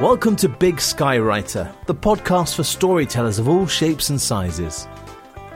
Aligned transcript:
Welcome 0.00 0.36
to 0.36 0.50
Big 0.50 0.78
Sky 0.78 1.16
Writer, 1.16 1.72
the 1.86 1.94
podcast 1.94 2.56
for 2.56 2.64
storytellers 2.64 3.38
of 3.38 3.48
all 3.48 3.66
shapes 3.66 4.10
and 4.10 4.20
sizes. 4.20 4.84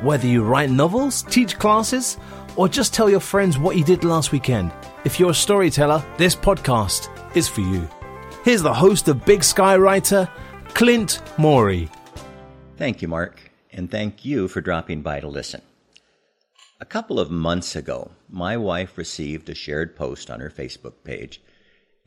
Whether 0.00 0.28
you 0.28 0.42
write 0.42 0.70
novels, 0.70 1.20
teach 1.24 1.58
classes, 1.58 2.16
or 2.56 2.66
just 2.66 2.94
tell 2.94 3.10
your 3.10 3.20
friends 3.20 3.58
what 3.58 3.76
you 3.76 3.84
did 3.84 4.02
last 4.02 4.32
weekend, 4.32 4.72
if 5.04 5.20
you're 5.20 5.32
a 5.32 5.34
storyteller, 5.34 6.02
this 6.16 6.34
podcast 6.34 7.10
is 7.36 7.48
for 7.48 7.60
you. 7.60 7.86
Here's 8.42 8.62
the 8.62 8.72
host 8.72 9.08
of 9.08 9.26
Big 9.26 9.44
Sky 9.44 9.76
Writer, 9.76 10.26
Clint 10.68 11.20
Morey. 11.36 11.90
Thank 12.78 13.02
you, 13.02 13.08
Mark, 13.08 13.50
and 13.74 13.90
thank 13.90 14.24
you 14.24 14.48
for 14.48 14.62
dropping 14.62 15.02
by 15.02 15.20
to 15.20 15.28
listen. 15.28 15.60
A 16.80 16.86
couple 16.86 17.20
of 17.20 17.30
months 17.30 17.76
ago, 17.76 18.12
my 18.30 18.56
wife 18.56 18.96
received 18.96 19.50
a 19.50 19.54
shared 19.54 19.94
post 19.94 20.30
on 20.30 20.40
her 20.40 20.48
Facebook 20.48 20.94
page 21.04 21.42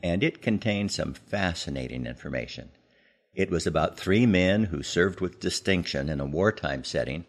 and 0.04 0.22
it 0.22 0.42
contained 0.42 0.92
some 0.92 1.14
fascinating 1.14 2.04
information. 2.04 2.68
It 3.34 3.50
was 3.50 3.66
about 3.66 3.96
three 3.96 4.26
men 4.26 4.64
who 4.64 4.82
served 4.82 5.22
with 5.22 5.40
distinction 5.40 6.10
in 6.10 6.20
a 6.20 6.26
wartime 6.26 6.84
setting 6.84 7.24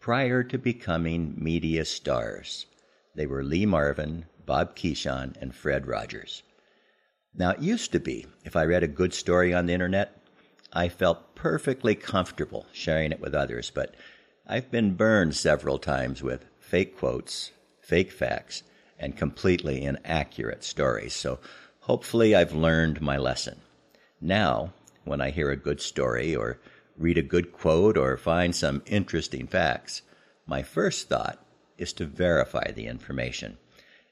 prior 0.00 0.42
to 0.42 0.58
becoming 0.58 1.36
media 1.38 1.84
stars. 1.84 2.66
They 3.14 3.26
were 3.26 3.44
Lee 3.44 3.64
Marvin, 3.64 4.24
Bob 4.44 4.74
Keeshan, 4.74 5.36
and 5.40 5.54
Fred 5.54 5.86
Rogers. 5.86 6.42
Now, 7.32 7.50
it 7.50 7.60
used 7.60 7.92
to 7.92 8.00
be, 8.00 8.26
if 8.44 8.56
I 8.56 8.64
read 8.64 8.82
a 8.82 8.88
good 8.88 9.14
story 9.14 9.54
on 9.54 9.66
the 9.66 9.74
internet, 9.74 10.20
I 10.72 10.88
felt 10.88 11.36
perfectly 11.36 11.94
comfortable 11.94 12.66
sharing 12.72 13.12
it 13.12 13.20
with 13.20 13.36
others, 13.36 13.70
but 13.70 13.94
I've 14.48 14.72
been 14.72 14.96
burned 14.96 15.36
several 15.36 15.78
times 15.78 16.24
with 16.24 16.44
fake 16.58 16.98
quotes, 16.98 17.52
fake 17.80 18.10
facts, 18.10 18.64
and 18.98 19.16
completely 19.16 19.84
inaccurate 19.84 20.64
stories. 20.64 21.14
So 21.14 21.38
Hopefully, 21.86 22.34
I've 22.34 22.52
learned 22.52 23.00
my 23.00 23.16
lesson. 23.16 23.60
Now, 24.20 24.72
when 25.04 25.20
I 25.20 25.30
hear 25.30 25.52
a 25.52 25.56
good 25.56 25.80
story 25.80 26.34
or 26.34 26.58
read 26.98 27.16
a 27.16 27.22
good 27.22 27.52
quote 27.52 27.96
or 27.96 28.16
find 28.16 28.56
some 28.56 28.82
interesting 28.86 29.46
facts, 29.46 30.02
my 30.48 30.64
first 30.64 31.08
thought 31.08 31.38
is 31.78 31.92
to 31.92 32.04
verify 32.04 32.72
the 32.72 32.88
information. 32.88 33.56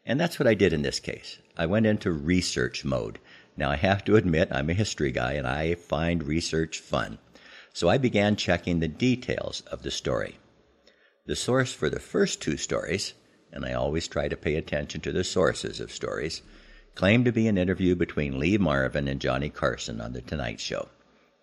And 0.06 0.20
that's 0.20 0.38
what 0.38 0.46
I 0.46 0.54
did 0.54 0.72
in 0.72 0.82
this 0.82 1.00
case. 1.00 1.38
I 1.56 1.66
went 1.66 1.86
into 1.86 2.12
research 2.12 2.84
mode. 2.84 3.18
Now, 3.56 3.72
I 3.72 3.76
have 3.76 4.04
to 4.04 4.14
admit, 4.14 4.50
I'm 4.52 4.70
a 4.70 4.74
history 4.74 5.10
guy 5.10 5.32
and 5.32 5.44
I 5.44 5.74
find 5.74 6.22
research 6.22 6.78
fun. 6.78 7.18
So 7.72 7.88
I 7.88 7.98
began 7.98 8.36
checking 8.36 8.78
the 8.78 8.86
details 8.86 9.62
of 9.62 9.82
the 9.82 9.90
story. 9.90 10.38
The 11.26 11.34
source 11.34 11.72
for 11.72 11.90
the 11.90 11.98
first 11.98 12.40
two 12.40 12.56
stories, 12.56 13.14
and 13.50 13.64
I 13.64 13.72
always 13.72 14.06
try 14.06 14.28
to 14.28 14.36
pay 14.36 14.54
attention 14.54 15.00
to 15.00 15.10
the 15.10 15.24
sources 15.24 15.80
of 15.80 15.90
stories, 15.90 16.40
claimed 16.94 17.24
to 17.24 17.32
be 17.32 17.48
an 17.48 17.58
interview 17.58 17.94
between 17.94 18.38
Lee 18.38 18.56
Marvin 18.56 19.08
and 19.08 19.20
Johnny 19.20 19.50
Carson 19.50 20.00
on 20.00 20.12
The 20.12 20.22
Tonight 20.22 20.60
Show. 20.60 20.88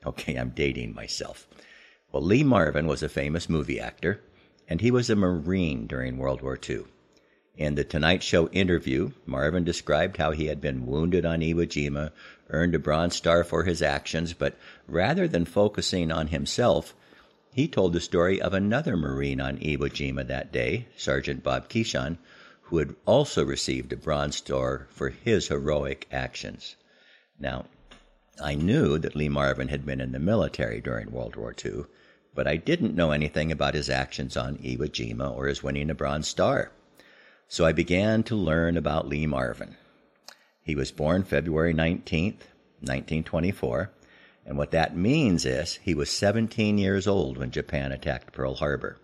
Okay, 0.06 0.36
I'm 0.36 0.52
dating 0.52 0.96
myself. 0.96 1.48
Well, 2.12 2.24
Lee 2.24 2.44
Marvin 2.44 2.88
was 2.88 3.04
a 3.04 3.10
famous 3.10 3.50
movie 3.50 3.80
actor, 3.80 4.22
and 4.68 4.82
he 4.82 4.92
was 4.92 5.10
a 5.10 5.16
Marine 5.16 5.88
during 5.88 6.18
World 6.18 6.42
War 6.42 6.58
II. 6.70 6.86
In 7.58 7.76
the 7.76 7.84
Tonight 7.84 8.24
Show 8.24 8.48
interview, 8.50 9.12
Marvin 9.26 9.66
described 9.66 10.18
how 10.18 10.32
he 10.32 10.46
had 10.46 10.62
been 10.62 10.86
wounded 10.86 11.26
on 11.26 11.42
Iwo 11.42 11.68
Jima, 11.68 12.12
earned 12.50 12.74
a 12.74 12.80
Bronze 12.80 13.16
Star 13.16 13.44
for 13.44 13.66
his 13.66 13.82
actions, 13.82 14.34
but 14.34 14.58
rather 14.88 15.28
than 15.28 15.46
focusing 15.46 16.12
on 16.12 16.28
himself, 16.28 16.96
he 17.54 17.68
told 17.68 17.92
the 17.92 18.00
story 18.00 18.42
of 18.42 18.54
another 18.54 18.96
Marine 18.96 19.42
on 19.42 19.58
Iwo 19.58 19.90
Jima 19.90 20.26
that 20.28 20.54
day, 20.54 20.88
Sergeant 20.96 21.44
Bob 21.44 21.68
Keeshan, 21.68 22.18
who 22.72 22.78
had 22.78 22.96
also 23.06 23.44
received 23.44 23.92
a 23.92 23.98
Bronze 23.98 24.38
Star 24.38 24.88
for 24.92 25.10
his 25.10 25.50
heroic 25.50 26.08
actions. 26.10 26.78
Now, 27.38 27.66
I 28.42 28.56
knew 28.56 28.98
that 28.98 29.14
Lee 29.14 29.28
Marvin 29.28 29.68
had 29.68 29.86
been 29.86 30.00
in 30.00 30.14
the 30.14 30.20
military 30.20 30.80
during 30.80 31.12
World 31.12 31.36
War 31.36 31.54
II, 31.66 31.84
but 32.34 32.48
I 32.48 32.56
didn't 32.56 32.96
know 32.96 33.12
anything 33.12 33.52
about 33.52 33.74
his 33.74 33.90
actions 33.90 34.38
on 34.38 34.58
Iwo 34.60 34.88
Jima 34.88 35.36
or 35.36 35.48
his 35.48 35.62
winning 35.62 35.90
a 35.90 35.94
Bronze 35.94 36.30
Star. 36.30 36.72
So 37.50 37.66
I 37.66 37.74
began 37.74 38.24
to 38.24 38.38
learn 38.38 38.78
about 38.78 39.10
Lee 39.10 39.28
Marvin. 39.28 39.76
He 40.64 40.74
was 40.74 40.94
born 40.94 41.24
February 41.26 41.74
19th, 41.74 42.48
1924, 42.80 43.92
and 44.46 44.58
what 44.58 44.72
that 44.72 44.96
means 44.96 45.46
is 45.46 45.76
he 45.84 45.94
was 45.94 46.10
17 46.10 46.78
years 46.78 47.06
old 47.06 47.38
when 47.38 47.52
Japan 47.52 47.92
attacked 47.92 48.31
Pearl 48.31 48.56
Harbor. 48.56 48.98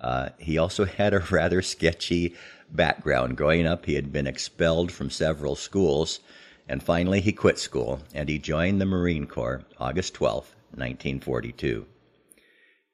Uh, 0.00 0.30
he 0.38 0.58
also 0.58 0.84
had 0.98 1.14
a 1.14 1.20
rather 1.30 1.62
sketchy 1.62 2.34
background. 2.72 3.36
Growing 3.36 3.66
up, 3.66 3.86
he 3.86 3.94
had 3.94 4.12
been 4.12 4.26
expelled 4.26 4.92
from 4.92 5.10
several 5.10 5.56
schools, 5.56 6.20
and 6.68 6.82
finally 6.82 7.20
he 7.20 7.32
quit 7.32 7.58
school 7.58 8.00
and 8.14 8.28
he 8.28 8.38
joined 8.38 8.80
the 8.80 8.86
Marine 8.86 9.26
Corps 9.26 9.64
August 9.78 10.14
12, 10.14 10.54
1942. 10.74 11.86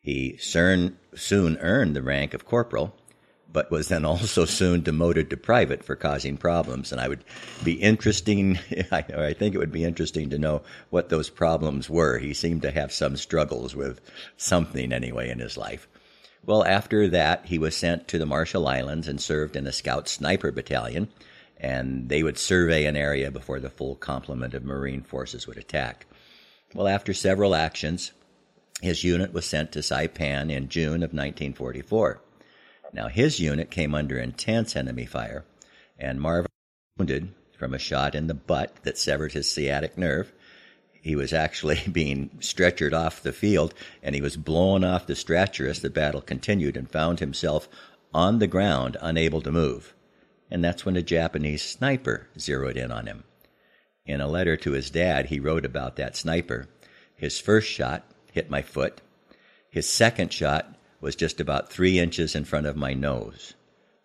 He 0.01 0.37
soon, 0.39 0.97
soon 1.15 1.59
earned 1.59 1.97
the 1.97 2.03
rank 2.03 2.33
of 2.33 2.47
corporal, 2.47 2.95
but 3.53 3.71
was 3.71 3.89
then 3.89 4.05
also 4.07 4.45
soon 4.45 4.83
demoted 4.83 5.31
to 5.31 5.37
private 5.37 5.83
for 5.83 5.97
causing 5.97 6.37
problems. 6.37 6.93
And 6.93 7.01
I 7.01 7.09
would 7.09 7.25
be 7.65 7.75
interesting, 7.75 8.59
I, 8.93 9.05
I 9.17 9.33
think 9.35 9.55
it 9.55 9.59
would 9.59 9.73
be 9.73 9.85
interesting 9.85 10.31
to 10.31 10.39
know 10.39 10.63
what 10.91 11.09
those 11.09 11.29
problems 11.29 11.91
were. 11.91 12.19
He 12.19 12.35
seemed 12.35 12.63
to 12.63 12.71
have 12.71 12.93
some 12.93 13.17
struggles 13.17 13.75
with 13.75 14.01
something 14.37 14.93
anyway 14.93 15.29
in 15.29 15.39
his 15.39 15.57
life. 15.57 15.89
Well, 16.47 16.65
after 16.65 17.09
that, 17.09 17.47
he 17.47 17.59
was 17.59 17.77
sent 17.77 18.07
to 18.09 18.19
the 18.19 18.27
Marshall 18.27 18.69
Islands 18.69 19.09
and 19.09 19.21
served 19.21 19.57
in 19.57 19.67
a 19.67 19.73
scout 19.73 20.09
sniper 20.09 20.53
battalion, 20.53 21.09
and 21.57 22.09
they 22.09 22.23
would 22.23 22.39
survey 22.39 22.85
an 22.85 22.97
area 22.97 23.33
before 23.33 23.59
the 23.59 23.69
full 23.69 23.97
complement 23.97 24.55
of 24.55 24.65
Marine 24.65 25.03
forces 25.03 25.49
would 25.49 25.59
attack. 25.59 26.07
Well, 26.73 26.87
after 26.87 27.13
several 27.13 27.57
actions, 27.57 28.13
his 28.81 29.03
unit 29.03 29.33
was 29.33 29.45
sent 29.45 29.73
to 29.73 29.81
Saipan 29.81 30.51
in 30.51 30.69
June 30.69 31.03
of 31.03 31.13
1944. 31.13 32.21
Now, 32.93 33.09
his 33.09 33.41
unit 33.41 33.71
came 33.73 33.95
under 33.95 34.17
intense 34.17 34.77
enemy 34.77 35.05
fire, 35.05 35.45
and 35.99 36.21
Marvin 36.21 36.49
was 36.51 36.99
wounded 37.01 37.35
from 37.59 37.75
a 37.75 37.79
shot 37.79 38.15
in 38.15 38.29
the 38.29 38.35
butt 38.35 38.77
that 38.85 38.99
severed 38.99 39.33
his 39.33 39.51
sciatic 39.51 39.99
nerve 39.99 40.33
he 41.07 41.15
was 41.15 41.33
actually 41.33 41.81
being 41.93 42.31
stretchered 42.41 42.93
off 42.93 43.23
the 43.23 43.33
field 43.33 43.73
and 44.03 44.17
he 44.17 44.21
was 44.21 44.37
blown 44.37 44.83
off 44.83 45.07
the 45.07 45.15
stretcher 45.15 45.69
as 45.69 45.81
the 45.81 45.89
battle 45.89 46.21
continued 46.21 46.77
and 46.77 46.91
found 46.91 47.21
himself 47.21 47.69
on 48.13 48.41
the 48.41 48.49
ground, 48.49 48.97
unable 49.01 49.41
to 49.41 49.53
move. 49.53 49.95
And 50.51 50.65
that's 50.65 50.85
when 50.85 50.97
a 50.97 51.03
Japanese 51.03 51.63
sniper 51.63 52.27
zeroed 52.37 52.77
in 52.77 52.91
on 52.91 53.07
him. 53.07 53.23
In 54.05 54.21
a 54.21 54.27
letter 54.27 54.57
to 54.57 54.73
his 54.73 54.91
dad, 54.91 55.27
he 55.27 55.39
wrote 55.39 55.65
about 55.65 55.95
that 55.95 56.17
sniper. 56.17 56.67
His 57.15 57.39
first 57.39 57.69
shot 57.69 58.05
hit 58.33 58.51
my 58.51 58.63
foot. 58.63 59.01
His 59.71 59.89
second 59.89 60.33
shot 60.33 60.77
was 61.01 61.15
just 61.15 61.41
about 61.41 61.71
three 61.71 62.01
inches 62.01 62.35
in 62.35 62.45
front 62.45 62.67
of 62.67 62.77
my 62.77 62.95
nose. 62.95 63.55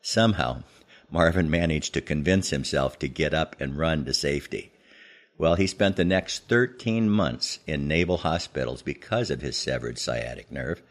Somehow, 0.03 0.63
Marvin 1.09 1.49
managed 1.49 1.95
to 1.95 2.01
convince 2.01 2.51
himself 2.51 2.99
to 2.99 3.07
get 3.07 3.33
up 3.33 3.55
and 3.59 3.75
run 3.75 4.05
to 4.05 4.13
safety. 4.13 4.70
Well, 5.37 5.55
he 5.55 5.67
spent 5.67 5.95
the 5.95 6.05
next 6.05 6.47
13 6.47 7.09
months 7.09 7.59
in 7.65 7.87
naval 7.87 8.17
hospitals 8.17 8.81
because 8.81 9.31
of 9.31 9.41
his 9.41 9.57
severed 9.57 9.97
sciatic 9.97 10.51
nerve. 10.51 10.83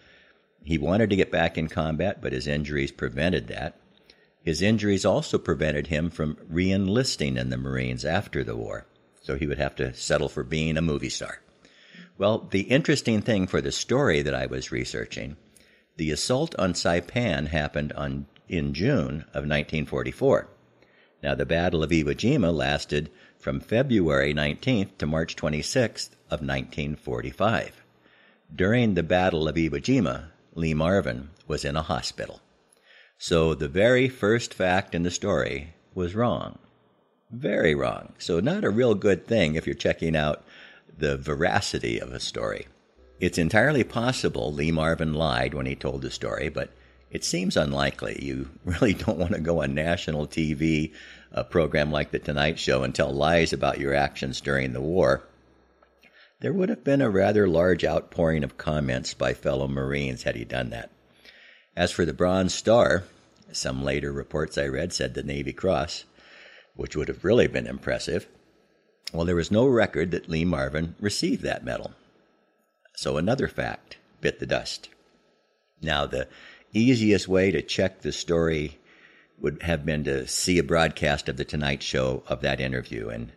He 0.65 0.77
wanted 0.77 1.11
to 1.11 1.17
get 1.17 1.31
back 1.31 1.57
in 1.57 1.69
combat, 1.69 2.21
but 2.21 2.33
his 2.33 2.47
injuries 2.47 2.93
prevented 2.93 3.47
that. 3.49 3.79
His 4.43 4.63
injuries 4.63 5.05
also 5.05 5.39
prevented 5.39 5.89
him 5.89 6.11
from 6.11 6.39
re 6.49 6.71
enlisting 6.71 7.37
in 7.37 7.51
the 7.51 7.57
Marines 7.57 8.05
after 8.05 8.43
the 8.43 8.57
war, 8.57 8.87
so 9.23 9.37
he 9.37 9.47
would 9.47 9.59
have 9.59 9.77
to 9.77 9.95
settle 9.95 10.29
for 10.29 10.43
being 10.43 10.77
a 10.77 10.83
movie 10.83 11.11
star. 11.11 11.41
Well, 12.17 12.49
the 12.51 12.63
interesting 12.63 13.23
thing 13.23 13.47
for 13.47 13.61
the 13.61 13.73
story 13.73 14.23
that 14.23 14.35
I 14.35 14.47
was 14.47 14.73
researching, 14.73 15.37
the 15.97 16.11
assault 16.11 16.55
on 16.59 16.75
Saipan 16.75 17.49
happened 17.49 17.93
on, 17.93 18.27
in 18.49 18.75
June 18.75 19.25
of 19.33 19.47
1944. 19.47 20.49
Now, 21.23 21.35
the 21.35 21.47
Battle 21.47 21.83
of 21.83 21.91
Iwo 21.91 22.15
Jima 22.15 22.55
lasted 22.55 23.11
from 23.39 23.61
February 23.61 24.33
19th 24.33 24.99
to 24.99 25.07
March 25.07 25.37
26th 25.37 26.11
of 26.31 26.41
1945. 26.41 27.83
During 28.55 28.95
the 28.95 29.03
Battle 29.03 29.47
of 29.49 29.57
Iwo 29.57 29.81
Jima, 29.81 30.25
Lee 30.55 30.75
Marvin 30.75 31.31
was 31.47 31.65
in 31.65 31.77
a 31.77 31.83
hospital. 31.83 32.41
So 33.19 33.55
the 33.55 33.69
very 33.69 34.09
first 34.09 34.55
fact 34.55 34.95
in 34.95 35.03
the 35.03 35.11
story 35.11 35.75
was 35.95 36.15
wrong. 36.15 36.59
Very 37.31 37.75
wrong. 37.75 38.15
So 38.19 38.41
not 38.41 38.65
a 38.65 38.71
real 38.71 38.95
good 38.95 39.27
thing 39.27 39.55
if 39.55 39.67
you're 39.67 39.75
checking 39.75 40.17
out 40.17 40.43
the 40.97 41.17
veracity 41.17 41.99
of 41.99 42.13
a 42.13 42.21
story. 42.21 42.67
It's 43.21 43.39
entirely 43.39 43.85
possible 43.85 44.53
Lee 44.53 44.73
Marvin 44.73 45.13
lied 45.13 45.53
when 45.53 45.67
he 45.67 45.75
told 45.75 46.03
the 46.03 46.11
story, 46.11 46.49
but 46.49 46.71
it 47.11 47.25
seems 47.25 47.57
unlikely. 47.57 48.19
You 48.23 48.51
really 48.65 48.95
don't 48.95 49.19
want 49.19 49.33
to 49.33 49.41
go 49.41 49.63
on 49.63 49.75
national 49.75 50.27
TV 50.27 50.93
a 51.33 51.45
program 51.45 51.93
like 51.93 52.11
The 52.11 52.19
Tonight 52.19 52.59
Show 52.59 52.83
and 52.83 52.95
tell 52.95 53.13
lies 53.13 53.53
about 53.53 53.79
your 53.79 53.95
actions 53.95 54.41
during 54.41 54.73
the 54.73 54.81
war, 54.81 55.23
there 56.41 56.53
would 56.53 56.71
have 56.71 56.83
been 56.83 57.03
a 57.03 57.11
rather 57.11 57.47
large 57.47 57.85
outpouring 57.85 58.43
of 58.43 58.57
comments 58.57 59.15
by 59.15 59.35
fellow 59.35 59.69
Marines 59.69 60.23
had 60.23 60.37
he 60.37 60.45
done 60.45 60.71
that. 60.71 60.91
As 61.77 61.93
for 61.93 62.05
the 62.05 62.13
Bronze 62.13 62.55
Star, 62.55 63.05
some 63.53 63.85
later 63.85 64.13
reports 64.13 64.57
I 64.59 64.67
read 64.67 64.93
said 64.93 65.15
the 65.15 65.23
Navy 65.23 65.53
Cross, 65.53 66.05
which 66.75 66.97
would 66.97 67.09
have 67.09 67.25
really 67.25 67.47
been 67.47 67.67
impressive. 67.67 68.27
Well, 69.13 69.25
there 69.25 69.37
was 69.37 69.51
no 69.51 69.67
record 69.67 70.13
that 70.13 70.29
Lee 70.29 70.45
Marvin 70.45 70.95
received 70.99 71.43
that 71.43 71.65
medal. 71.65 71.93
So 72.97 73.17
another 73.17 73.49
fact 73.49 73.99
bit 74.21 74.39
the 74.39 74.47
dust. 74.47 74.89
Now, 75.83 76.07
the 76.07 76.29
easiest 76.73 77.29
way 77.29 77.51
to 77.51 77.63
check 77.63 78.01
the 78.01 78.13
story 78.13 78.79
would 79.39 79.63
have 79.63 79.85
been 79.87 80.05
to 80.05 80.27
see 80.27 80.59
a 80.59 80.63
broadcast 80.63 81.29
of 81.29 81.37
The 81.37 81.45
Tonight 81.45 81.83
Show 81.83 82.23
of 82.27 82.43
that 82.43 82.61
interview. 82.61 83.09
And 83.09 83.33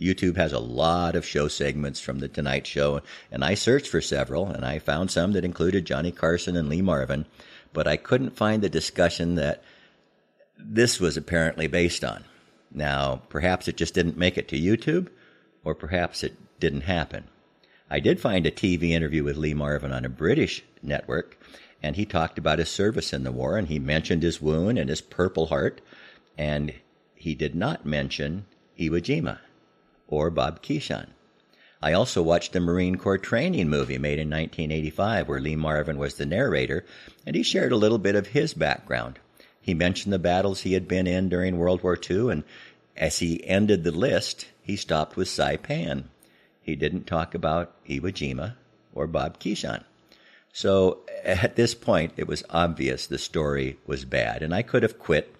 YouTube 0.00 0.36
has 0.36 0.52
a 0.52 0.58
lot 0.58 1.14
of 1.14 1.24
show 1.24 1.48
segments 1.48 2.00
from 2.00 2.18
The 2.18 2.28
Tonight 2.28 2.66
Show, 2.66 3.00
and 3.30 3.44
I 3.44 3.54
searched 3.54 3.88
for 3.88 4.00
several, 4.00 4.48
and 4.48 4.64
I 4.64 4.78
found 4.78 5.10
some 5.10 5.32
that 5.32 5.44
included 5.44 5.86
Johnny 5.86 6.10
Carson 6.10 6.56
and 6.56 6.68
Lee 6.68 6.82
Marvin, 6.82 7.26
but 7.72 7.86
I 7.86 7.96
couldn't 7.96 8.36
find 8.36 8.62
the 8.62 8.68
discussion 8.68 9.36
that 9.36 9.62
this 10.58 10.98
was 10.98 11.16
apparently 11.16 11.68
based 11.68 12.04
on. 12.04 12.24
Now, 12.72 13.22
perhaps 13.28 13.68
it 13.68 13.76
just 13.76 13.94
didn't 13.94 14.18
make 14.18 14.36
it 14.36 14.48
to 14.48 14.58
YouTube, 14.58 15.08
or 15.62 15.74
perhaps 15.74 16.24
it 16.24 16.36
didn't 16.58 16.82
happen. 16.82 17.28
I 17.90 18.00
did 18.00 18.18
find 18.18 18.46
a 18.46 18.50
TV 18.50 18.90
interview 18.90 19.24
with 19.24 19.36
Lee 19.36 19.54
Marvin 19.54 19.92
on 19.92 20.04
a 20.04 20.08
British 20.08 20.64
network, 20.82 21.38
and 21.82 21.96
he 21.96 22.06
talked 22.06 22.38
about 22.38 22.58
his 22.58 22.70
service 22.70 23.12
in 23.12 23.24
the 23.24 23.32
war, 23.32 23.58
and 23.58 23.68
he 23.68 23.78
mentioned 23.78 24.22
his 24.22 24.40
wound 24.40 24.78
and 24.78 24.88
his 24.88 25.02
Purple 25.02 25.46
Heart, 25.46 25.80
and 26.38 26.72
he 27.14 27.34
did 27.34 27.54
not 27.54 27.84
mention 27.84 28.46
Iwo 28.78 29.00
Jima 29.00 29.38
or 30.08 30.30
Bob 30.30 30.62
Keeshan. 30.62 31.08
I 31.82 31.92
also 31.92 32.22
watched 32.22 32.56
a 32.56 32.60
Marine 32.60 32.96
Corps 32.96 33.18
training 33.18 33.68
movie 33.68 33.98
made 33.98 34.18
in 34.18 34.30
1985 34.30 35.28
where 35.28 35.40
Lee 35.40 35.54
Marvin 35.54 35.98
was 35.98 36.14
the 36.14 36.24
narrator, 36.24 36.86
and 37.26 37.36
he 37.36 37.42
shared 37.42 37.72
a 37.72 37.76
little 37.76 37.98
bit 37.98 38.14
of 38.14 38.28
his 38.28 38.54
background. 38.54 39.18
He 39.60 39.74
mentioned 39.74 40.12
the 40.12 40.18
battles 40.18 40.62
he 40.62 40.72
had 40.72 40.88
been 40.88 41.06
in 41.06 41.28
during 41.28 41.58
World 41.58 41.82
War 41.82 41.98
II, 41.98 42.30
and 42.30 42.44
as 42.96 43.18
he 43.18 43.46
ended 43.46 43.84
the 43.84 43.92
list, 43.92 44.46
he 44.62 44.76
stopped 44.76 45.16
with 45.16 45.28
Saipan. 45.28 46.04
He 46.64 46.74
didn't 46.74 47.06
talk 47.06 47.34
about 47.34 47.72
Iwo 47.86 48.10
Jima 48.10 48.56
or 48.92 49.06
Bob 49.06 49.38
Keeshan. 49.38 49.84
So 50.52 51.00
at 51.24 51.54
this 51.54 51.74
point, 51.74 52.14
it 52.16 52.26
was 52.26 52.42
obvious 52.50 53.06
the 53.06 53.18
story 53.18 53.78
was 53.86 54.04
bad, 54.04 54.42
and 54.42 54.52
I 54.52 54.62
could 54.62 54.82
have 54.82 54.98
quit 54.98 55.34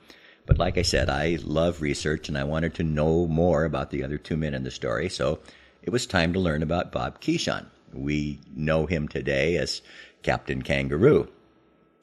but 0.47 0.59
like 0.59 0.77
I 0.77 0.83
said, 0.83 1.09
I 1.09 1.39
love 1.43 1.81
research 1.81 2.29
and 2.29 2.37
I 2.37 2.45
wanted 2.45 2.75
to 2.75 2.83
know 2.83 3.27
more 3.27 3.65
about 3.65 3.91
the 3.91 4.05
other 4.05 4.19
two 4.19 4.37
men 4.37 4.55
in 4.55 4.63
the 4.63 4.71
story, 4.71 5.09
so 5.09 5.41
it 5.83 5.91
was 5.91 6.07
time 6.07 6.33
to 6.35 6.41
learn 6.41 6.63
about 6.63 6.93
Bob 6.93 7.21
Keeshan. 7.21 7.67
We 7.93 8.41
know 8.55 8.87
him 8.87 9.09
today 9.09 9.57
as 9.57 9.81
Captain 10.23 10.63
Kangaroo. 10.63 11.29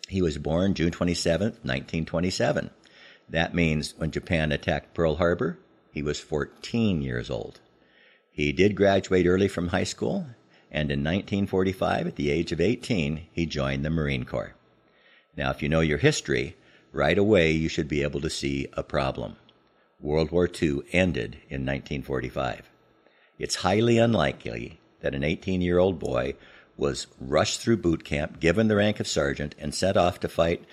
He 0.07 0.21
was 0.21 0.38
born 0.38 0.73
June 0.73 0.91
27, 0.91 1.47
1927. 1.47 2.71
That 3.29 3.53
means 3.53 3.94
when 3.97 4.12
Japan 4.12 4.51
attacked 4.51 4.94
Pearl 4.94 5.15
Harbor, 5.18 5.59
he 5.91 6.01
was 6.01 6.19
14 6.19 7.01
years 7.01 7.29
old. 7.29 7.59
He 8.31 8.54
did 8.54 8.75
graduate 8.75 9.28
early 9.28 9.50
from 9.50 9.68
high 9.68 9.83
school, 9.83 10.28
and 10.72 10.89
in 10.89 11.00
1945, 11.00 12.07
at 12.07 12.16
the 12.16 12.31
age 12.31 12.51
of 12.51 12.62
18, 12.62 13.28
he 13.31 13.45
joined 13.45 13.83
the 13.83 13.89
Marine 13.89 14.24
Corps. 14.24 14.56
Now, 15.36 15.51
if 15.51 15.62
you 15.62 15.68
know 15.68 15.81
your 15.81 15.98
history, 15.98 16.56
right 16.94 17.18
away 17.18 17.51
you 17.51 17.68
should 17.68 17.88
be 17.88 18.04
able 18.04 18.22
to 18.22 18.30
see 18.30 18.68
a 18.74 18.83
problem. 18.83 19.36
World 20.00 20.31
War 20.31 20.48
II 20.48 20.81
ended 20.92 21.36
in 21.50 21.66
1945. 21.66 22.69
It's 23.38 23.56
highly 23.56 23.98
unlikely 23.98 24.80
that 25.01 25.13
an 25.13 25.24
18 25.24 25.62
year 25.62 25.78
old 25.78 26.00
boy 26.00 26.36
was 26.78 27.07
rushed 27.19 27.60
through 27.60 27.78
boot 27.78 28.04
camp, 28.04 28.39
given 28.39 28.68
the 28.68 28.75
rank 28.75 29.00
of 29.00 29.07
sergeant, 29.07 29.56
and 29.60 29.75
sent 29.75 29.98
off 29.98 30.19
to 30.22 30.30
fight 30.30 30.63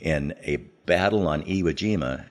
in 0.00 0.34
a 0.42 0.56
battle 0.86 1.28
on 1.28 1.42
Iwo 1.42 1.72
Jima. 1.72 2.26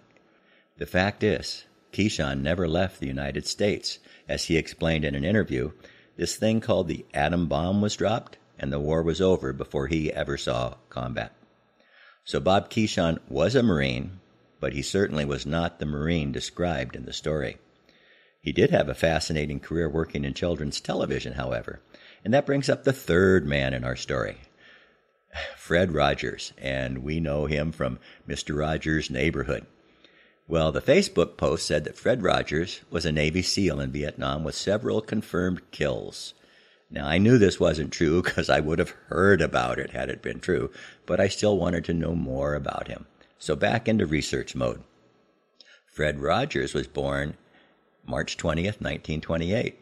The 0.78 0.86
fact 0.86 1.24
is, 1.24 1.66
Keeshan 1.92 2.42
never 2.42 2.68
left 2.68 3.00
the 3.00 3.08
United 3.08 3.46
States. 3.46 4.00
As 4.28 4.46
he 4.46 4.58
explained 4.58 5.06
in 5.06 5.16
an 5.16 5.26
interview, 5.26 5.72
this 6.18 6.36
thing 6.36 6.62
called 6.62 6.88
the 6.88 7.06
atom 7.14 7.48
bomb 7.48 7.82
was 7.82 7.96
dropped, 7.96 8.38
and 8.58 8.72
the 8.72 8.80
war 8.80 9.02
was 9.02 9.22
over 9.22 9.54
before 9.54 9.88
he 9.88 10.12
ever 10.12 10.38
saw 10.38 10.76
combat. 10.90 11.34
So 12.24 12.40
Bob 12.40 12.70
Keeshan 12.70 13.20
was 13.28 13.56
a 13.56 13.64
Marine, 13.64 14.20
but 14.60 14.74
he 14.74 14.82
certainly 14.82 15.26
was 15.26 15.46
not 15.46 15.80
the 15.80 15.86
Marine 15.86 16.32
described 16.32 16.96
in 16.96 17.06
the 17.06 17.14
story. 17.14 17.58
He 18.42 18.52
did 18.52 18.70
have 18.70 18.90
a 18.90 18.96
fascinating 18.96 19.60
career 19.60 19.90
working 19.90 20.24
in 20.24 20.34
children's 20.34 20.80
television, 20.80 21.34
however, 21.34 21.82
and 22.24 22.34
that 22.34 22.46
brings 22.46 22.70
up 22.70 22.84
the 22.84 22.94
third 22.94 23.46
man 23.46 23.74
in 23.74 23.84
our 23.84 23.96
story, 23.96 24.38
Fred 25.58 25.92
Rogers, 25.92 26.54
and 26.58 27.00
we 27.04 27.20
know 27.20 27.46
him 27.46 27.72
from 27.72 28.00
Mr. 28.28 28.58
Rogers' 28.58 29.10
Neighborhood. 29.10 29.66
Well, 30.48 30.72
the 30.72 30.82
Facebook 30.82 31.38
post 31.38 31.66
said 31.66 31.86
that 31.86 31.98
Fred 31.98 32.24
Rogers 32.24 32.82
was 32.90 33.06
a 33.06 33.12
Navy 33.12 33.42
SEAL 33.42 33.80
in 33.80 33.92
Vietnam 33.92 34.44
with 34.44 34.56
several 34.56 35.02
confirmed 35.02 35.72
kills. 35.72 36.34
Now, 36.90 37.08
I 37.08 37.20
knew 37.20 37.38
this 37.38 37.60
wasn't 37.60 37.94
true 37.94 38.22
because 38.22 38.50
I 38.50 38.60
would 38.60 38.80
have 38.80 38.94
heard 39.08 39.42
about 39.42 39.80
it 39.80 39.92
had 39.92 40.10
it 40.10 40.22
been 40.22 40.42
true, 40.42 40.72
but 41.06 41.22
I 41.22 41.30
still 41.30 41.58
wanted 41.58 41.86
to 41.86 41.94
know 41.94 42.16
more 42.16 42.54
about 42.54 42.90
him. 42.90 43.06
So 43.40 43.56
back 43.56 43.88
into 43.88 44.06
research 44.06 44.56
mode. 44.56 44.84
Fred 45.86 46.20
Rogers 46.20 46.74
was 46.74 46.88
born 46.88 47.38
March 48.06 48.36
20th, 48.38 48.82
1928. 48.82 49.80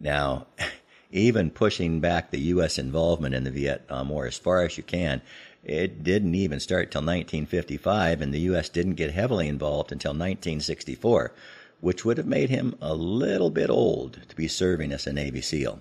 Now, 0.00 0.46
even 1.10 1.50
pushing 1.50 2.00
back 2.00 2.30
the 2.30 2.40
U.S. 2.40 2.78
involvement 2.78 3.34
in 3.34 3.44
the 3.44 3.50
Vietnam 3.50 4.08
War 4.08 4.26
as 4.26 4.38
far 4.38 4.64
as 4.64 4.76
you 4.78 4.82
can, 4.82 5.20
it 5.64 6.02
didn't 6.02 6.34
even 6.34 6.58
start 6.58 6.90
till 6.90 7.00
1955, 7.00 8.20
and 8.20 8.34
the 8.34 8.40
U.S. 8.40 8.68
didn't 8.68 8.94
get 8.94 9.12
heavily 9.12 9.46
involved 9.46 9.92
until 9.92 10.10
1964, 10.10 11.32
which 11.80 12.04
would 12.04 12.18
have 12.18 12.26
made 12.26 12.50
him 12.50 12.76
a 12.80 12.94
little 12.94 13.50
bit 13.50 13.70
old 13.70 14.18
to 14.28 14.36
be 14.36 14.48
serving 14.48 14.92
as 14.92 15.06
a 15.06 15.12
Navy 15.12 15.40
SEAL. 15.40 15.80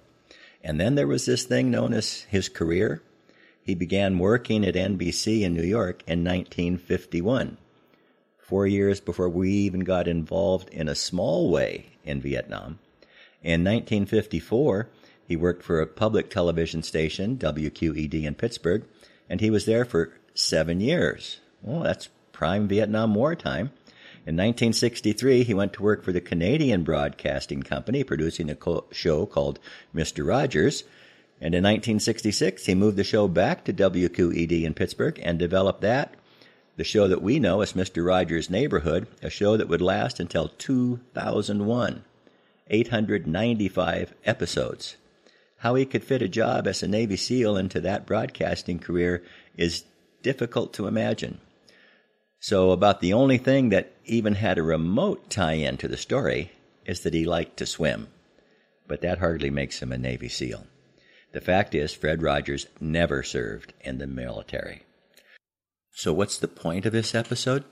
And 0.64 0.80
then 0.80 0.96
there 0.96 1.08
was 1.08 1.26
this 1.26 1.44
thing 1.44 1.72
known 1.72 1.94
as 1.94 2.22
his 2.22 2.48
career. 2.48 3.02
He 3.64 3.74
began 3.74 4.20
working 4.20 4.66
at 4.66 4.76
NBC 4.76 5.42
in 5.42 5.54
New 5.54 5.64
York 5.64 6.04
in 6.06 6.24
1951, 6.24 7.58
four 8.38 8.68
years 8.68 9.00
before 9.00 9.30
we 9.30 9.50
even 9.52 9.82
got 9.82 10.08
involved 10.08 10.70
in 10.70 10.88
a 10.88 10.96
small 10.96 11.50
way 11.50 11.88
in 12.04 12.22
Vietnam. 12.22 12.80
In 13.42 13.64
1954, 13.64 14.90
he 15.28 15.36
worked 15.36 15.64
for 15.64 15.82
a 15.82 15.88
public 15.88 16.30
television 16.30 16.84
station, 16.84 17.38
WQED 17.38 18.24
in 18.24 18.36
Pittsburgh, 18.36 18.84
and 19.32 19.40
he 19.40 19.50
was 19.50 19.66
there 19.66 19.86
for 19.86 20.12
seven 20.34 20.82
years. 20.82 21.40
Well, 21.62 21.84
that's 21.84 22.10
prime 22.34 22.68
Vietnam 22.68 23.16
War 23.16 23.34
time. 23.34 23.72
In 24.28 24.36
1963, 24.36 25.44
he 25.44 25.54
went 25.54 25.72
to 25.74 25.84
work 25.84 26.04
for 26.04 26.12
the 26.12 26.20
Canadian 26.20 26.84
Broadcasting 26.84 27.64
Company, 27.64 28.04
producing 28.04 28.50
a 28.50 28.56
co- 28.56 28.88
show 28.92 29.26
called 29.26 29.58
Mr. 29.96 30.28
Rogers. 30.28 30.84
And 31.40 31.56
in 31.56 31.64
1966, 31.64 32.66
he 32.66 32.76
moved 32.76 32.98
the 32.98 33.06
show 33.06 33.30
back 33.30 33.64
to 33.64 33.74
WQED 33.74 34.64
in 34.64 34.74
Pittsburgh 34.74 35.18
and 35.24 35.40
developed 35.40 35.80
that, 35.80 36.14
the 36.76 36.84
show 36.84 37.08
that 37.08 37.22
we 37.22 37.40
know 37.40 37.62
as 37.62 37.72
Mr. 37.72 38.06
Rogers' 38.06 38.50
Neighborhood, 38.50 39.08
a 39.24 39.30
show 39.30 39.56
that 39.56 39.70
would 39.70 39.82
last 39.82 40.20
until 40.20 40.50
2001. 40.50 42.04
895 42.70 44.14
episodes. 44.26 44.98
How 45.62 45.76
he 45.76 45.86
could 45.86 46.04
fit 46.04 46.24
a 46.24 46.28
job 46.28 46.66
as 46.66 46.82
a 46.82 46.88
Navy 46.88 47.18
SEAL 47.18 47.56
into 47.56 47.82
that 47.82 48.08
broadcasting 48.08 48.80
career 48.80 49.24
is 49.56 49.84
difficult 50.24 50.74
to 50.74 50.88
imagine. 50.88 51.40
So, 52.40 52.72
about 52.72 53.00
the 53.00 53.14
only 53.14 53.38
thing 53.38 53.70
that 53.70 53.94
even 54.06 54.34
had 54.34 54.58
a 54.58 54.64
remote 54.64 55.30
tie 55.30 55.54
in 55.54 55.78
to 55.78 55.88
the 55.88 55.98
story 55.98 56.52
is 56.88 57.02
that 57.02 57.14
he 57.14 57.26
liked 57.26 57.58
to 57.58 57.68
swim. 57.68 58.08
But 58.88 59.02
that 59.02 59.20
hardly 59.20 59.52
makes 59.52 59.84
him 59.84 59.92
a 59.92 60.00
Navy 60.00 60.30
SEAL. 60.30 60.66
The 61.32 61.42
fact 61.42 61.76
is, 61.76 61.94
Fred 61.94 62.24
Rogers 62.24 62.66
never 62.80 63.22
served 63.22 63.72
in 63.82 64.00
the 64.00 64.08
military. 64.08 64.82
So, 65.94 66.12
what's 66.12 66.40
the 66.40 66.48
point 66.48 66.88
of 66.88 66.92
this 66.92 67.14
episode? 67.14 67.66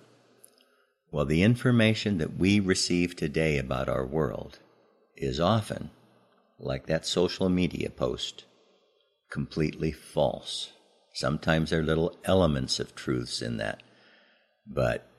Well, 1.09 1.25
the 1.25 1.41
information 1.41 2.19
that 2.19 2.37
we 2.37 2.59
receive 2.59 3.15
today 3.15 3.57
about 3.57 3.89
our 3.89 4.05
world 4.05 4.59
is 5.17 5.39
often, 5.39 5.89
like 6.59 6.87
that 6.87 7.05
social 7.05 7.49
media 7.49 7.89
post, 7.89 8.45
completely 9.31 9.91
false. 9.91 10.71
Sometimes 11.13 11.69
there 11.69 11.79
are 11.79 11.83
little 11.83 12.17
elements 12.25 12.79
of 12.79 12.95
truths 12.95 13.41
in 13.41 13.57
that. 13.57 13.81
But 14.67 15.09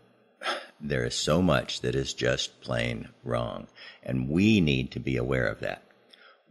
there 0.81 1.05
is 1.05 1.15
so 1.15 1.43
much 1.43 1.81
that 1.81 1.95
is 1.95 2.15
just 2.15 2.61
plain 2.61 3.09
wrong. 3.25 3.67
And 4.03 4.29
we 4.29 4.61
need 4.61 4.91
to 4.93 5.01
be 5.01 5.17
aware 5.17 5.47
of 5.47 5.61
that. 5.61 5.83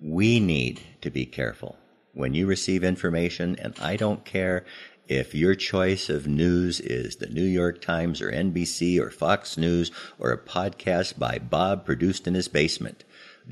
We 0.01 0.39
need 0.39 0.81
to 1.01 1.09
be 1.09 1.25
careful. 1.25 1.77
When 2.13 2.33
you 2.33 2.47
receive 2.47 2.83
information, 2.83 3.55
and 3.59 3.73
I 3.79 3.95
don't 3.95 4.25
care 4.25 4.65
if 5.07 5.33
your 5.33 5.55
choice 5.55 6.09
of 6.09 6.27
news 6.27 6.79
is 6.79 7.15
the 7.15 7.27
New 7.27 7.45
York 7.45 7.81
Times 7.81 8.21
or 8.21 8.31
NBC 8.31 8.99
or 8.99 9.09
Fox 9.09 9.57
News 9.57 9.91
or 10.19 10.31
a 10.31 10.37
podcast 10.37 11.17
by 11.17 11.39
Bob 11.39 11.85
produced 11.85 12.27
in 12.27 12.35
his 12.35 12.47
basement, 12.47 13.03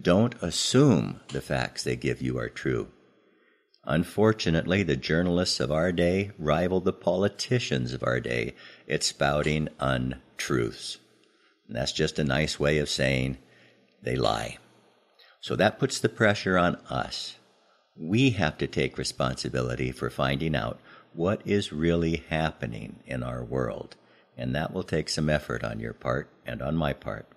don't 0.01 0.36
assume 0.42 1.22
the 1.30 1.42
facts 1.42 1.84
they 1.84 1.96
give 1.96 2.22
you 2.22 2.38
are 2.38 2.50
true. 2.50 2.89
Unfortunately, 3.84 4.84
the 4.84 4.98
journalists 4.98 5.60
of 5.60 5.72
our 5.72 5.92
day 5.92 6.32
rival 6.38 6.82
the 6.82 6.94
politicians 6.94 7.94
of 7.94 8.04
our 8.04 8.20
day 8.20 8.54
at 8.89 9.04
spouting 9.04 9.70
untruths. 9.80 10.98
And 11.68 11.75
that's 11.75 11.94
just 11.94 12.20
a 12.20 12.24
nice 12.24 12.60
way 12.60 12.80
of 12.80 12.89
saying 12.89 13.38
they 14.04 14.16
lie. 14.16 14.58
So 15.39 15.56
that 15.56 15.80
puts 15.80 16.00
the 16.00 16.10
pressure 16.10 16.58
on 16.58 16.75
us. 16.89 17.38
We 17.96 18.32
have 18.32 18.58
to 18.58 18.68
take 18.68 18.98
responsibility 18.98 19.92
for 19.92 20.10
finding 20.10 20.56
out 20.56 20.80
what 21.13 21.42
is 21.46 21.72
really 21.72 22.24
happening 22.30 22.98
in 23.06 23.24
our 23.24 23.44
world. 23.44 23.96
And 24.38 24.54
that 24.54 24.74
will 24.74 24.84
take 24.84 25.10
some 25.10 25.30
effort 25.30 25.63
on 25.63 25.80
your 25.80 25.94
part 25.94 26.30
and 26.46 26.62
on 26.62 26.75
my 26.75 26.94
part. 26.94 27.27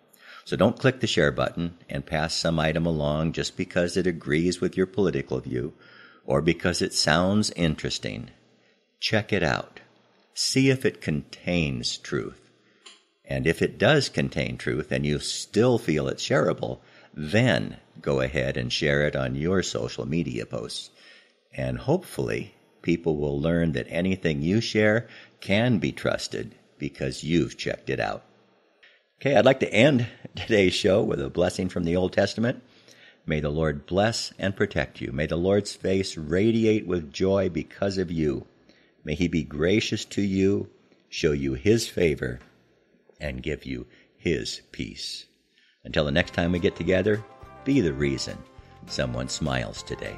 So 0.44 0.56
don't 0.56 0.78
click 0.78 1.00
the 1.00 1.06
share 1.06 1.32
button 1.32 1.78
and 1.88 2.06
pass 2.06 2.34
some 2.34 2.58
item 2.58 2.86
along 2.86 3.32
just 3.32 3.56
because 3.56 3.96
it 3.96 4.06
agrees 4.06 4.60
with 4.60 4.76
your 4.76 4.86
political 4.86 5.40
view 5.40 5.72
or 6.24 6.40
because 6.40 6.82
it 6.82 6.94
sounds 6.94 7.50
interesting. 7.52 8.30
Check 9.00 9.32
it 9.32 9.42
out. 9.42 9.80
See 10.34 10.70
if 10.70 10.84
it 10.84 11.00
contains 11.00 11.98
truth. 11.98 12.50
And 13.24 13.46
if 13.46 13.62
it 13.62 13.78
does 13.78 14.08
contain 14.08 14.56
truth 14.56 14.90
and 14.90 15.06
you 15.06 15.18
still 15.20 15.78
feel 15.78 16.08
it's 16.08 16.26
shareable, 16.26 16.80
then 17.14 17.78
go 18.00 18.20
ahead 18.20 18.56
and 18.56 18.72
share 18.72 19.06
it 19.06 19.14
on 19.14 19.34
your 19.34 19.62
social 19.62 20.06
media 20.06 20.46
posts. 20.46 20.90
And 21.52 21.78
hopefully, 21.78 22.54
people 22.82 23.16
will 23.16 23.40
learn 23.40 23.72
that 23.72 23.86
anything 23.88 24.42
you 24.42 24.60
share 24.60 25.08
can 25.40 25.78
be 25.78 25.92
trusted 25.92 26.54
because 26.78 27.24
you've 27.24 27.56
checked 27.56 27.90
it 27.90 28.00
out. 28.00 28.24
Okay, 29.20 29.36
I'd 29.36 29.44
like 29.44 29.60
to 29.60 29.70
end 29.70 30.06
today's 30.34 30.72
show 30.72 31.02
with 31.02 31.20
a 31.20 31.28
blessing 31.28 31.68
from 31.68 31.84
the 31.84 31.94
Old 31.94 32.14
Testament. 32.14 32.62
May 33.26 33.40
the 33.40 33.50
Lord 33.50 33.84
bless 33.84 34.32
and 34.38 34.56
protect 34.56 35.02
you. 35.02 35.12
May 35.12 35.26
the 35.26 35.36
Lord's 35.36 35.74
face 35.74 36.16
radiate 36.16 36.86
with 36.86 37.12
joy 37.12 37.50
because 37.50 37.98
of 37.98 38.10
you. 38.10 38.46
May 39.04 39.14
he 39.14 39.28
be 39.28 39.42
gracious 39.42 40.06
to 40.06 40.22
you, 40.22 40.70
show 41.10 41.32
you 41.32 41.52
his 41.52 41.86
favor, 41.86 42.40
and 43.20 43.42
give 43.42 43.66
you 43.66 43.86
his 44.16 44.62
peace. 44.72 45.26
Until 45.84 46.06
the 46.06 46.12
next 46.12 46.32
time 46.32 46.52
we 46.52 46.58
get 46.58 46.76
together, 46.76 47.22
be 47.66 47.82
the 47.82 47.92
reason 47.92 48.38
someone 48.86 49.28
smiles 49.28 49.82
today. 49.82 50.16